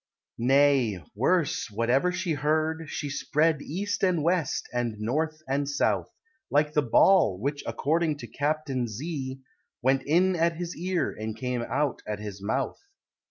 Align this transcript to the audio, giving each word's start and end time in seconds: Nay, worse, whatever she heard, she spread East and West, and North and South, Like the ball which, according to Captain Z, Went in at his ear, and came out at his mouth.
Nay, 0.39 0.99
worse, 1.13 1.69
whatever 1.69 2.11
she 2.11 2.33
heard, 2.33 2.89
she 2.89 3.07
spread 3.07 3.61
East 3.61 4.03
and 4.03 4.23
West, 4.23 4.67
and 4.73 4.95
North 4.97 5.43
and 5.47 5.69
South, 5.69 6.09
Like 6.49 6.73
the 6.73 6.81
ball 6.81 7.39
which, 7.39 7.63
according 7.67 8.17
to 8.17 8.27
Captain 8.27 8.87
Z, 8.87 9.39
Went 9.83 10.01
in 10.01 10.35
at 10.35 10.55
his 10.55 10.75
ear, 10.75 11.11
and 11.15 11.37
came 11.37 11.61
out 11.61 12.01
at 12.07 12.17
his 12.17 12.41
mouth. 12.41 12.79